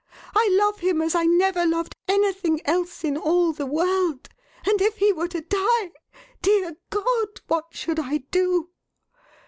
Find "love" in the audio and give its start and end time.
0.59-0.79